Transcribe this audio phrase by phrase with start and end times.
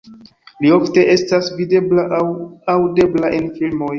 [0.63, 2.23] Li ofte estas videbla aŭ
[2.75, 3.89] aŭdebla en filmoj.